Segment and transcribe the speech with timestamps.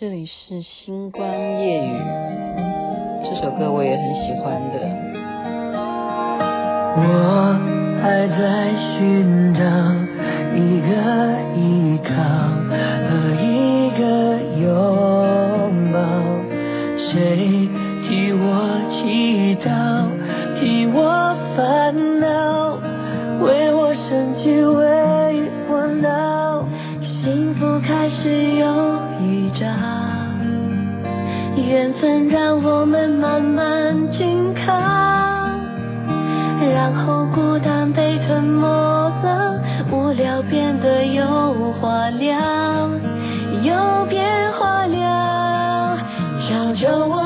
[0.00, 1.28] 这里是星光
[1.60, 2.00] 夜语，
[3.24, 4.80] 这首歌我也很喜欢的。
[6.96, 7.60] 我
[8.00, 9.60] 还在寻找
[10.56, 10.88] 一个
[11.54, 12.10] 依靠
[13.06, 13.12] 和
[13.44, 14.02] 一个
[14.62, 14.72] 拥
[15.92, 16.00] 抱，
[16.96, 17.68] 谁
[18.08, 18.40] 替我
[18.88, 19.68] 祈祷，
[20.58, 21.91] 替我烦
[32.28, 34.72] 让我们慢慢紧靠，
[36.72, 42.36] 然后孤单被吞没了，无聊变得有话聊，
[43.62, 45.98] 有变化了。
[46.48, 47.21] 小酒窝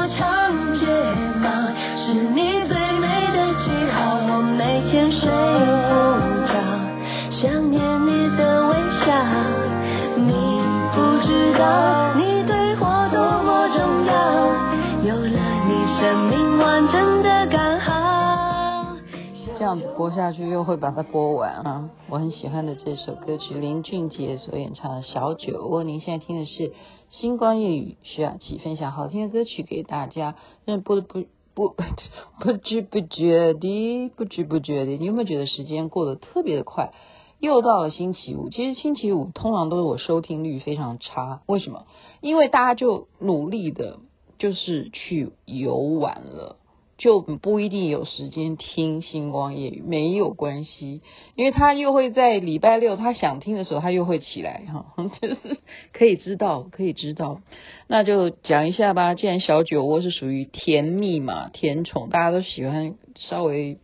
[19.66, 21.90] 这样子播下去又会把它播完啊！
[22.08, 25.80] 我很喜欢的这首歌曲，林俊杰所演唱的《小酒窝》。
[25.82, 26.68] 您现在听的是
[27.08, 30.36] 《星光夜雨》，徐雅琪分享好听的歌曲给大家。
[30.66, 31.74] 但不不不
[32.38, 36.92] 不知不觉的，不知不觉的，你有没有觉得时间过得特别的快？
[37.40, 41.42] 又到了星期五，其实星期五通常都是我收听率非常差。
[41.46, 41.86] 为什么？
[42.20, 43.98] 因为大家就努力的，
[44.38, 46.54] 就是去游玩了。
[46.98, 51.02] 就不一定有时间听星光夜语，没有关系，
[51.34, 54.86] 因为他又会在礼拜六他想听的时候，他又会起来哈，
[55.20, 55.58] 就是
[55.92, 57.42] 可以知道，可以知道。
[57.86, 59.14] 那就讲一下吧。
[59.14, 63.78] 既然小酒窝是属于甜蜜嘛，甜宠，大家都喜欢稍微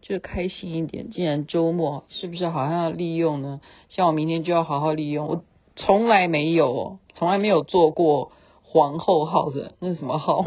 [0.00, 1.10] 就开心一点。
[1.10, 3.60] 既然周末是不是好像要利用呢？
[3.90, 5.26] 像我明天就要好好利用。
[5.26, 5.42] 我
[5.76, 10.42] 从来没有，从来没有做过皇后号的，那是什么号？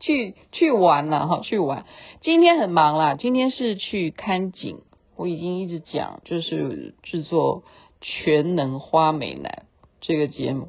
[0.00, 1.84] 去去玩了哈，去玩。
[2.20, 4.78] 今天很忙啦，今天是去看景。
[5.16, 7.62] 我已经一直讲，就是制作
[8.00, 9.64] 《全能花美男》
[10.00, 10.68] 这个节目。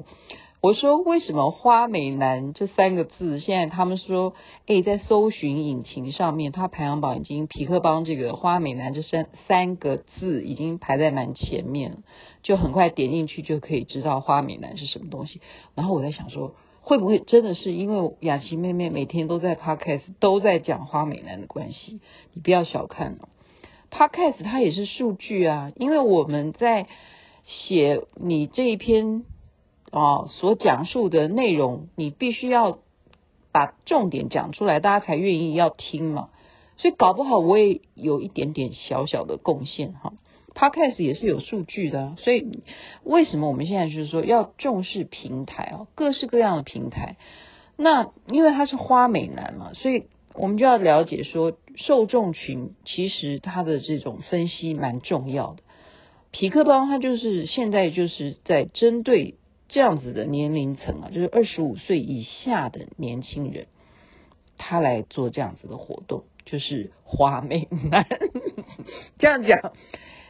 [0.60, 4.34] 我说为什么“花美男”这三个字，现在他们说，
[4.66, 12.04] 诶，在搜寻引擎上面，它排行榜已经痞客邦这个“花美男”这三三个字已经排在蛮前面，
[12.42, 15.40] 就很快点进去就可以知道“花美男”是什么东西。
[15.74, 16.54] 然后我在想说。
[16.84, 22.00] 会不会真的是因为雅琪妹妹每天都在 Podcast 都在讲花美男的关系？
[22.34, 23.28] 你不要小看哦
[23.90, 26.88] ，Podcast 它也是数据啊，因为我们在
[27.44, 29.24] 写你这一篇
[29.90, 32.78] 啊所讲述的内容，你必须要
[33.52, 36.30] 把重点讲出来，大家才愿意要听嘛。
[36.78, 40.12] 所以搞不好我也有一点点小小的贡献哈。
[40.54, 42.62] Podcast 也是有数据的，所以
[43.04, 45.86] 为什么我们现在就是说要重视平台啊？
[45.94, 47.16] 各式各样的平台。
[47.76, 50.04] 那因为他是花美男嘛，所以
[50.34, 55.62] 我们就要了解说受众群其实他的这种分析蛮重要的。
[56.30, 59.36] 匹克邦他就是现在就是在针对
[59.68, 63.66] 这样子的年龄层啊，就是二十五岁以下的年轻人，
[64.58, 68.06] 他来做这样子的活动，就是花美男
[69.18, 69.72] 这样讲。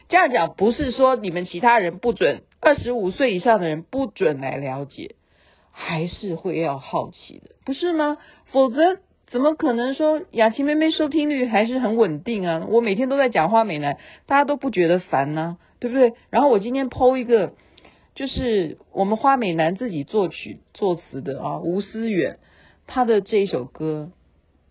[0.09, 5.15] 这样讲不是说你们其他人不准，二十五岁以上的人不准来了解，
[5.71, 8.17] 还是会要好奇的，不是吗？
[8.45, 8.97] 否则
[9.27, 12.67] 怎么可能说雅琪妹妹收听率还是很稳定啊？
[12.69, 13.97] 我每天都在讲花美男，
[14.27, 16.13] 大家都不觉得烦呢、啊，对不对？
[16.29, 17.53] 然后我今天剖一个，
[18.13, 22.37] 就是我们花美男自己作曲作词的啊，吴思远
[22.85, 24.11] 他的这一首歌，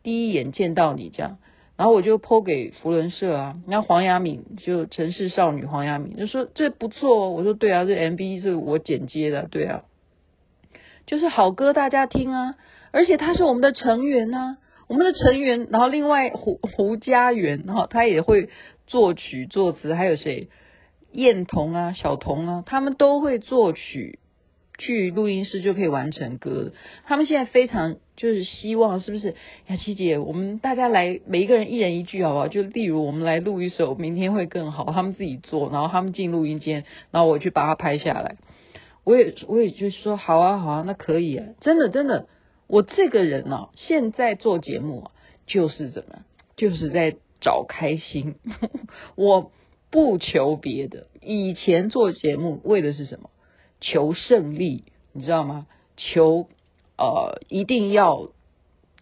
[0.04, 1.38] 第一眼见到你这样。
[1.76, 9.82] 然后我就 po 给福伦社啊，那黄雅敏就城市少女黄雅敏就说这不错哦，我说对啊，这 MV 是我剪接的，对啊，
[11.06, 12.54] 就是好歌大家听啊，
[12.92, 18.50] 而且他是我们的成员呐、啊，我们的成员，然后另外胡胡家园，然后他也会
[18.86, 20.48] 作曲作词，还有谁，
[21.10, 24.18] 燕童啊、小童啊，他们都会作曲。
[24.82, 26.72] 去录音室就可以完成歌。
[27.04, 29.36] 他们现在非常就是希望，是不是
[29.68, 30.18] 雅琪姐？
[30.18, 32.48] 我们大家来，每一个人一人一句，好不好？
[32.48, 38.36] 就例如我们来录一首《明天会更好》，他们自己做，然后他们进录音间，然后我去把它拍下来。
[39.04, 42.26] 我也我也就说好啊好啊，那可以啊，真的真的，
[42.66, 45.10] 我这个人呢、啊，现在做节目
[45.46, 46.22] 就是怎么，
[46.56, 48.34] 就是在找开心，
[49.16, 49.52] 我
[49.90, 51.06] 不求别的。
[51.20, 53.30] 以前做节目为的是什么？
[53.82, 55.66] 求胜利，你知道吗？
[55.98, 56.48] 求
[56.96, 58.30] 呃，一定要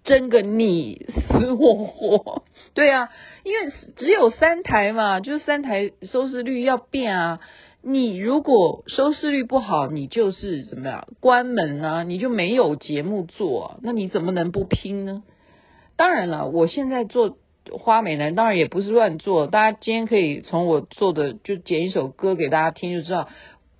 [0.02, 2.42] 争个你死我活，
[2.74, 3.10] 对啊，
[3.44, 7.40] 因为只有三台嘛，就是三台收视率要变啊。
[7.82, 12.02] 你如果收视率不好，你就是怎么样关门啊？
[12.02, 15.22] 你就没有节目做，那你怎么能不拼呢？
[15.96, 17.38] 当然了，我现在做
[17.72, 19.46] 花美男，当然也不是乱做。
[19.46, 23.28] 大家今天可以从我做的就剪一首歌给大家听，就知道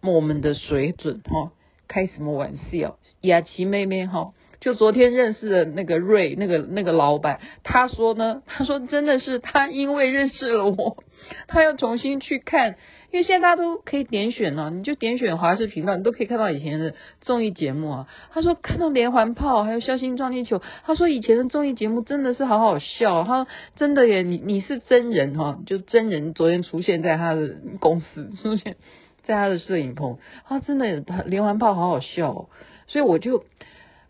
[0.03, 1.53] 我们的水准哈。
[1.89, 2.99] 开什么玩笑？
[3.21, 11.03] 雅琪妹妹哈，就昨天认识的那个瑞，那个那个老板，他说呢，他说真的是他因为认识了我，
[11.49, 12.77] 他要重新去看。
[13.11, 18.09] 因为现在大家都可以点选呢、啊，你就点选华视频道，你都可以看到以前的综艺节目啊。
[18.33, 20.63] 他说看到连环炮，还有消星撞地球。
[20.85, 23.25] 他说以前的综艺节目真的是好好笑。
[23.25, 28.77] 他说真的耶，你你是真人哈，就真人昨天出现在他的公司，出现
[29.23, 30.19] 在他的摄影棚。
[30.45, 32.49] 他真的连环炮好好笑、哦，
[32.87, 33.45] 所以我就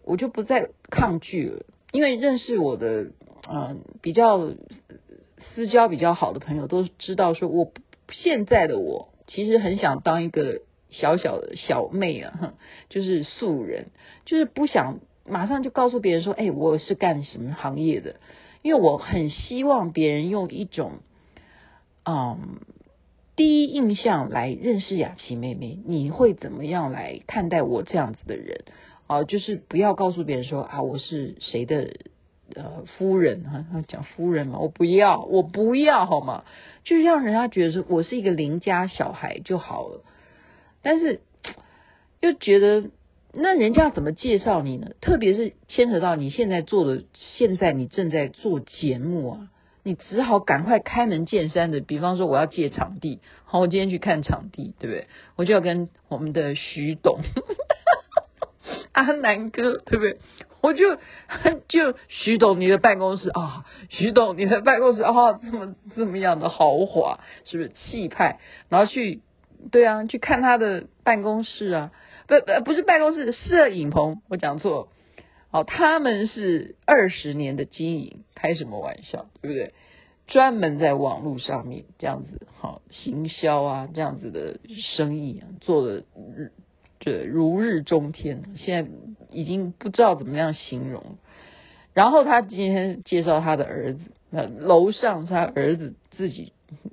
[0.04, 3.12] 我就不再抗拒了，因为认识我的
[3.48, 4.50] 嗯、比较
[5.54, 7.72] 私交比较好的朋友都知道说我。
[8.12, 12.54] 现在的我其实很想当一个小小的小妹啊，
[12.88, 13.86] 就是素人，
[14.24, 18.16] 就是不想马上就告诉别人说，哎，我是干什么行业的，
[18.62, 20.94] 因为我很希望别人用一种
[22.04, 22.58] 嗯
[23.40, 28.64] 第一印象来认识雅琪妹妹，你会怎么样来看待我这样子的人
[29.06, 29.24] 啊？
[29.24, 31.90] 就是不要告诉别人说啊，我是谁的。
[32.54, 36.44] 呃，夫人哈，讲夫人嘛，我不要，我不要，好吗？
[36.84, 40.02] 就让人家觉得说我是一个邻家小孩就好了。
[40.82, 41.22] 但是
[42.20, 42.90] 又觉得，
[43.32, 44.90] 那人家怎么介绍你呢？
[45.00, 49.48] 特别是牵扯到你现在做的，现在你正在做节目啊，
[49.82, 51.80] 你只好赶快开门见山的。
[51.80, 55.06] 比方说，我要借场地，好，我今天去看场地，对不对？
[55.36, 57.20] 我就要跟我们的徐董
[58.92, 60.18] 阿南哥，对不对？
[60.60, 60.98] 我就
[61.68, 68.38] 就徐董，你的办公室啊、徐董，你的办公室啊、哦，这么这么样的豪华，是不是气派？
[68.68, 69.22] 然后去，
[69.70, 71.90] 对啊，去看他的办公室啊，
[72.26, 74.88] 不不不是办公室，摄影棚，我讲错。
[75.50, 79.74] 哦，他们是二十年的经营，开什么玩笑，对不对？
[80.26, 84.60] 专门在网络上面这样子，好、哦、行销啊，这样子的
[84.96, 86.04] 生意啊，做的。
[87.02, 88.90] 这如日中天，现在
[89.32, 91.16] 已经不知道怎么样形容。
[91.94, 96.52] 然后他今天介绍他的儿子，那楼上是他儿子自己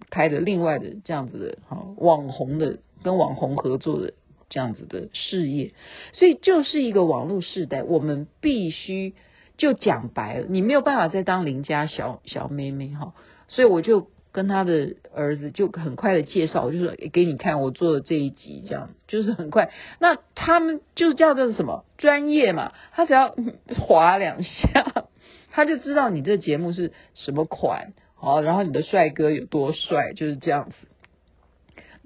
[0.09, 4.13] 开的另外的这样子的哈网红的跟网红合作的
[4.49, 5.73] 这样子的事业，
[6.13, 9.13] 所以就是一个网络时代，我们必须
[9.57, 13.13] 就讲白了，你没有办法再当邻家小小妹妹哈，
[13.47, 14.09] 所以我就。
[14.33, 19.71] 跟他的儿子就很快的介绍，就是给你看我做的这一集，这样就是很快。
[19.97, 22.71] 那他们就叫做什么专业嘛？
[22.91, 23.35] 他只要
[23.79, 25.05] 滑两下，
[25.49, 30.87] 他就知道你这节目是什么款，好，然后你的帅哥有多帅，就是这样子。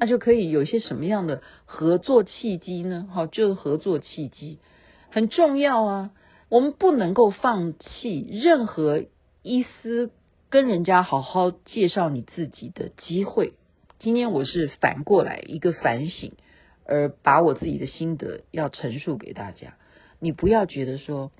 [0.01, 3.07] 那就可以有些什么样的合作契机呢？
[3.11, 4.57] 好，就是合作契机
[5.11, 6.11] 很重要啊，
[6.49, 9.05] 我们不能够放弃任何
[9.43, 10.09] 一丝。
[10.49, 13.53] 跟人家好好介绍你自己的机会。
[13.99, 16.33] 今天我是反过来一个反省，
[16.83, 19.75] 而把我自己的心得要陈述给大家。
[20.19, 21.31] 你不要觉得说，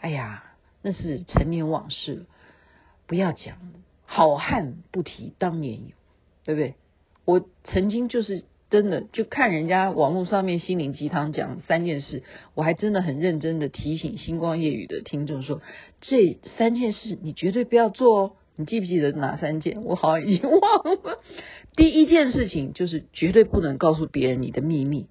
[0.00, 0.44] 哎呀，
[0.82, 2.26] 那是陈年往事，
[3.06, 3.56] 不要讲。
[4.04, 5.92] 好汉不提当年勇，
[6.44, 6.74] 对不对？
[7.30, 12.24] 我曾经就是真的就看人家网络上面心灵鸡汤讲三件事，
[12.56, 15.62] 我还真的很认真的提醒星光夜雨的听众说，
[16.00, 18.32] 这三件事你绝对不要做哦。
[18.56, 19.84] 你记不记得哪三件？
[19.84, 21.20] 我好像已经 忘了。
[21.76, 25.06] 第一件事情就是绝对不能告诉别人你的秘密。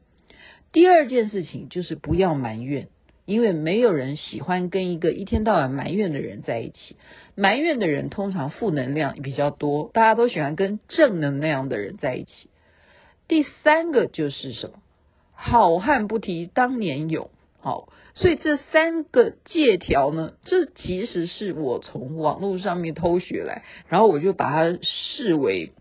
[0.73, 2.89] 第二件事情就是不要埋怨，
[3.29, 6.95] 因为没有人喜欢跟一个一天到晚埋怨的人在一起。
[7.35, 12.49] 埋怨的人通常负能量比较多，大家都喜欢跟正能量的人在一起。
[13.27, 14.79] 第三个就是什么？
[15.33, 17.29] 好汉不提当年勇。
[17.61, 25.73] 好，所以这三个借条呢，这其实是我从网络上面偷学来，然后我就把它视为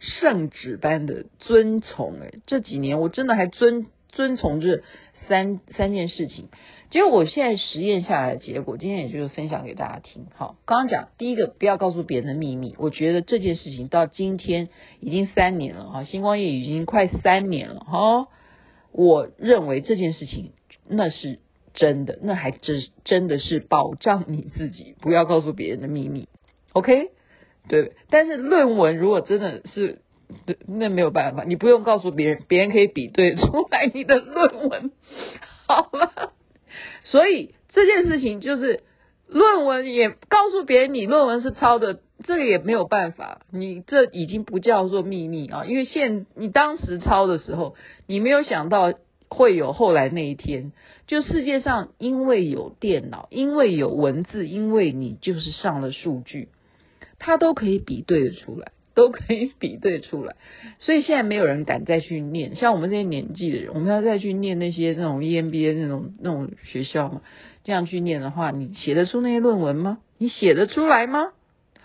[0.00, 2.18] 圣旨般的遵从。
[2.20, 4.82] 哎，这几年我真的还遵遵从这
[5.28, 6.48] 三三件事情。
[6.90, 10.26] 结果我现在实验下来的结果，今天也就是分享给大家听。
[10.34, 12.74] 好，刚刚讲第一个，不要告诉别人的秘密。
[12.78, 14.68] 我觉得这件事情到今天
[15.00, 18.28] 已经三年了哈，星光夜已经快三年了哈。
[18.92, 20.52] 我认为这件事情。
[20.90, 21.38] 那是
[21.74, 26.28] 真的，那还真真的是保障你自己，不要告诉别人的秘密
[26.72, 27.10] ，OK？
[27.68, 30.00] 对，但是论文如果真的是，
[30.66, 34.92] 那没有办法，你不用告诉别人，别人可以比对出来你的论文，
[35.66, 36.32] 好了。
[37.10, 38.82] 所以这件事情就是
[39.26, 48.92] 论文也告诉别人你论文是抄的，这个也没有办法，你这已经不叫做秘密啊，因为现你当时抄的时候，你没有想到
[49.28, 50.72] 会有后来那一天，
[51.06, 56.48] 就世界上因为有电脑，因为有文字，因为你就是上了数据，
[57.18, 58.72] 它都可以比对得出来。
[58.98, 60.34] 都可以比对出来，
[60.80, 62.56] 所以现在没有人敢再去念。
[62.56, 67.20] 像我们这些年纪的人，我们要再去念那些那种 EMBA 那种那种学校嘛，
[67.62, 69.98] 这样去念的话，你写得出那些论文吗？
[70.18, 71.30] 你写得出来吗？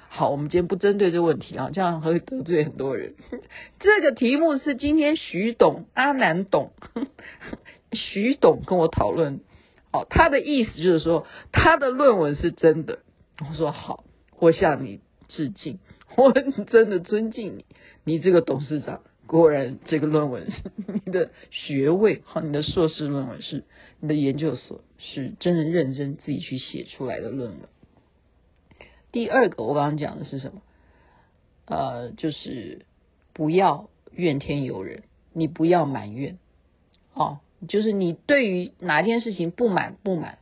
[0.09, 3.13] 好，我们今天不针对这个问题啊，这样会得罪很多人。
[3.79, 6.71] 这个题目是今天徐董阿南董
[7.93, 9.41] 徐董跟我讨论，
[9.91, 12.97] 哦，他的意思就是说他的论文是真的。
[13.47, 14.03] 我说好，
[14.39, 15.77] 我向你致敬。
[16.17, 17.65] 我真的尊敬你，
[18.03, 20.61] 你这个董事长果然这个论文是
[21.05, 23.63] 你的学位，和，你的硕士论文是
[23.99, 27.59] 你的研究所是真的认真自己去写出来的论文。
[29.11, 30.61] 第二个，我刚刚讲的是什么？
[31.65, 32.85] 呃，就是
[33.33, 36.37] 不要怨天尤人，你不要埋怨，
[37.13, 40.37] 哦，就是你对于哪件事情不满不满，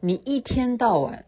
[0.00, 1.26] 你一天到晚。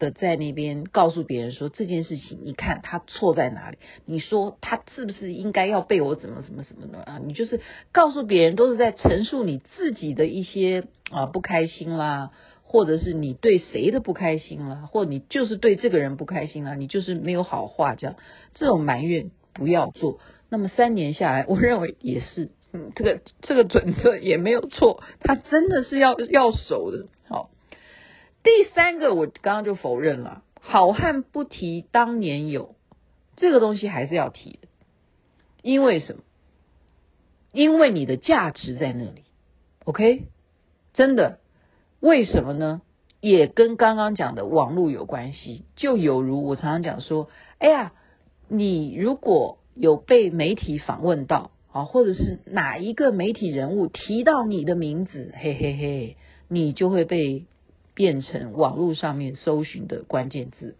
[0.00, 3.78] 的在那边告诉别人说，这件事情，你看他错在哪里？
[4.06, 7.20] 你说他是不是应该要被我怎么什么什么的啊？
[7.24, 7.60] 你就是
[7.92, 12.30] 告诉别人都是在陈述你自己的一些啊不开心啦，
[12.64, 18.16] 或者是你对谁的不开心啦，或你就是对这个人不开心啦，你就是没有好话这样，
[18.54, 20.18] 这种埋怨不要做。
[20.48, 27.06] 那么三年下来，我认为也是，嗯，这个这个准则也没有错，他真的是要要守的。
[28.42, 32.74] 第三个，我刚刚就否认了，好汉不提当年勇，
[33.36, 34.68] 这个东西还是要提的，
[35.62, 36.22] 因为什么？
[37.52, 39.24] 因为你的价值在那里
[39.84, 40.24] ，OK？
[40.94, 41.38] 真的，
[42.00, 42.80] 为什么呢？
[43.20, 47.28] 也跟刚刚讲的网络有关系，就有如我常常讲说，
[47.58, 47.92] 哎呀，
[48.48, 56.16] 你如果有被媒体访问到啊，或者是哪一个媒体人物提到你的名字，嘿嘿嘿，
[56.48, 57.44] 你就会被。
[58.00, 60.74] 变成网络上面搜寻的关键字，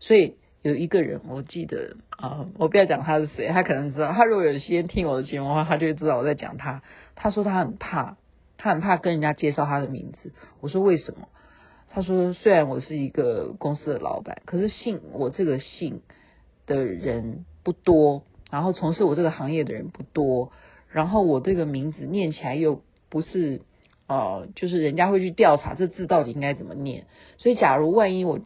[0.00, 4.10] 所以有一个人，我记得啊，我不要讲他是谁，他可能知道。
[4.10, 6.82] 他如果有先听我的节目的话，他就会知道我在讲他。
[7.14, 8.16] 他说他很怕，
[8.56, 10.32] 他很怕跟人家介绍他的名字。
[10.60, 11.28] 我说为什么？
[11.88, 16.02] 他说虽然我是一个公司的老板，可是姓我这个姓
[16.66, 20.50] 的人不多，然后从事我这个行业的人不多，
[20.90, 23.60] 然后我这个名字念起来又不是。
[24.08, 27.04] 哦、就是人家会去调查这字到底应该怎么念，
[27.36, 28.40] 所以假如万一我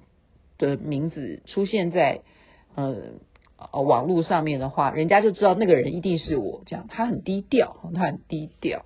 [0.59, 2.23] 的名字出现在
[2.75, 2.97] 呃
[3.57, 8.85] 呃网络上面的话，人家就知道那个人一定是我，这样他很低调，他很低调。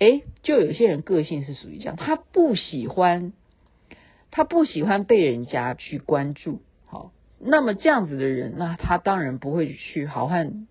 [0.00, 3.32] 诶，就有些人个性是属于这样，他不喜欢，
[4.32, 6.60] 他不喜欢被人家去关注。
[6.86, 10.66] 好，那么这样子的人，那他当然不会去好汉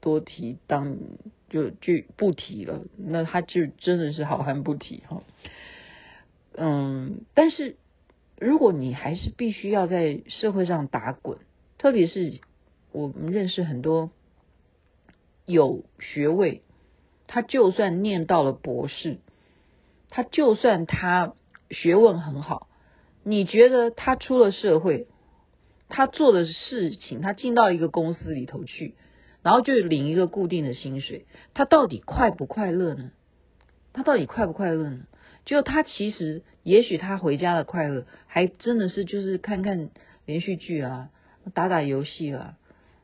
[0.00, 0.96] 多提当。
[1.54, 5.22] 就就不提了，那他就真的是好汉不提哈。
[6.56, 7.76] 嗯，但是
[8.40, 11.38] 如果你还是必须要在社会上打滚，
[11.78, 12.40] 特别是
[12.90, 14.10] 我们认识很多
[15.46, 16.62] 有学位，
[17.28, 19.18] 他就算念到了博士，
[20.10, 21.34] 他就算他
[21.70, 22.66] 学问很好，
[23.22, 25.06] 你觉得他出了社会，
[25.88, 28.96] 他做的事情，他进到一个公司里头去。
[29.44, 33.12] 然后就领一个固定的薪水，他到底快不快乐呢？
[33.92, 35.00] 他到底快不快乐呢？
[35.44, 39.90] 就他其实，也许他回家的快乐，还真的是就是看看
[40.24, 41.10] 连续剧啊，
[41.52, 42.56] 打打游戏啊，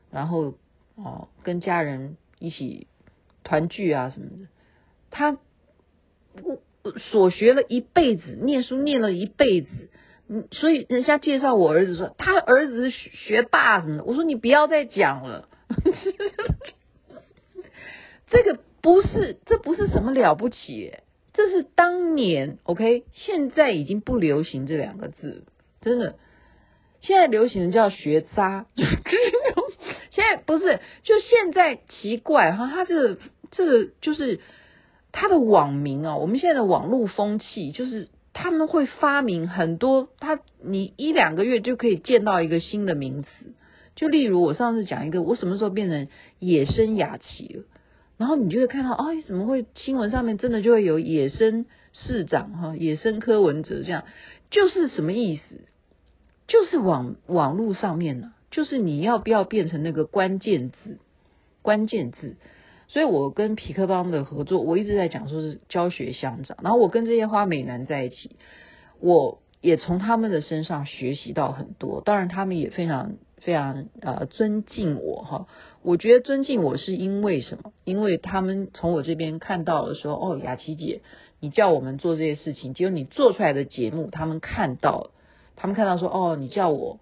[0.09, 0.55] 然后
[0.95, 2.87] 哦跟家人一起
[3.43, 4.47] 团聚啊什么的。
[5.11, 5.37] 他
[7.11, 9.69] 所学了一辈子，念书念了一辈子，
[10.27, 15.47] 嗯，所以人家介绍我儿子说他儿子是学霸什么的，我说你不要再讲了。
[18.29, 20.93] 这个不是，这不是什么了不起，
[21.33, 25.43] 这是当年 OK，现在已经不流行这两个字，
[25.81, 26.15] 真的，
[27.01, 28.65] 现在流行的叫学渣，
[30.11, 33.17] 现在不是，就现在奇怪哈，他这个
[33.51, 34.39] 这个就是
[35.11, 43.29] 他的网名啊，我们现在的网络风气就是他们会发明很多，他你一两个月就可以见到一个新的名词。
[43.95, 46.07] 就例如我上次讲一个，我什么时候变成
[46.39, 47.63] 野生雅琪了？
[48.17, 54.03] 然后你就会看到，哎，怎么会新闻上面真的就会有野生市长哈，野生柯文哲这样，
[54.49, 55.61] 就是什么意思？
[56.47, 60.99] 就是网网络上面呢，就是你要不要变成那个关键字？
[61.61, 62.35] 关键字。
[62.87, 66.57] 所以我跟皮克邦的合作，我一直在讲说是教学相长。
[66.61, 68.35] 然后我跟这些花美男在一起，
[68.99, 72.01] 我也从他们的身上学习到很多。
[72.01, 75.47] 当然，他们也非常非常呃尊敬我哈。
[75.83, 77.73] 我觉得尊敬我是因为什么？
[77.83, 81.01] 因为他们从我这边看到的时候，哦，雅琪姐，
[81.39, 85.11] 你叫我们做这些事情，结果你做出来的节目，他们看到，
[85.55, 86.99] 他们看到说，哦，你叫我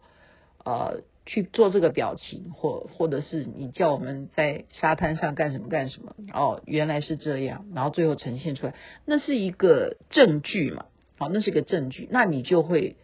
[0.66, 1.02] 呃。
[1.26, 6.16] 去做这个表情，或或者是你叫我们在沙滩上干什么干什么？
[6.34, 8.74] 哦，原来是这样，然后最后呈现出来，
[9.06, 10.86] 那是一个证据嘛？
[11.20, 12.96] 好，那是个证据，那你就会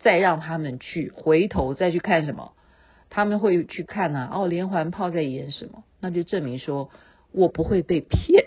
[0.00, 2.50] 再让他们去回头再去看什么？
[3.14, 5.84] 他们会去看啊，哦，连环炮在演什么？
[6.00, 6.88] 那就证明说
[7.30, 8.46] 我不会被骗。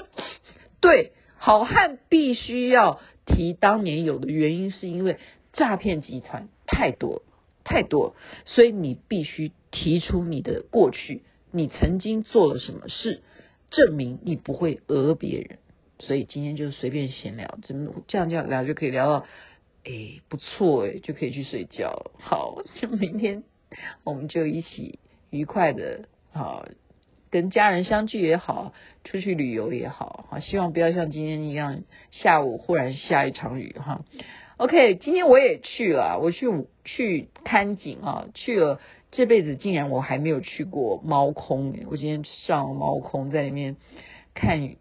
[0.80, 5.18] 对，好汉必须要提当年有的原因，是因为
[5.52, 7.22] 诈骗集团太多。
[7.64, 11.22] 太多，所以你必须提出你的过去，
[11.52, 13.22] 你曾经做了什么事，
[13.70, 15.58] 证明你不会讹别人。
[16.00, 19.26] 所以今天就随便闲聊，怎么这样这样聊就可以聊到，
[19.84, 22.10] 哎，不错哎，就可以去睡觉。
[22.18, 23.44] 好，就明天
[24.04, 24.98] 我们就一起
[25.30, 26.66] 愉快的，好，
[27.30, 28.72] 跟家人相聚也好，
[29.04, 34.04] 出去旅游也好，好，希望不要像今天一样，下午忽然下一场雨哈。
[34.58, 36.46] OK，今天我也去了，我去
[36.84, 43.76] 去看景啊，去了这辈子竟然我还没有去过猫空，我今天上了猫空，在里面
[44.34, 44.76] 看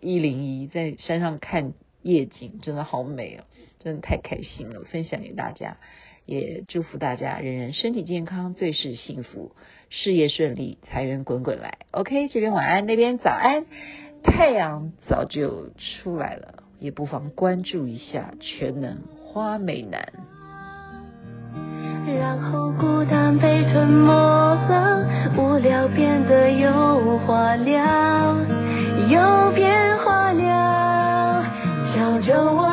[0.00, 1.72] 一零一，在山上看
[2.02, 3.44] 夜景，真的好美啊，
[3.78, 5.78] 真的太开心了，分享给大家，
[6.26, 9.52] 也祝福大家人人身体健康，最是幸福，
[9.90, 11.78] 事业顺利，财源滚滚来。
[11.90, 13.64] OK，这边晚安，那边早安，
[14.22, 18.98] 太阳早就出来了，也不妨关注一下全能。
[19.32, 20.12] 花美男，
[22.06, 28.36] 然后孤单被吞没了，无聊变得有话聊，
[29.08, 31.46] 有变化了，
[31.94, 32.71] 小酒窝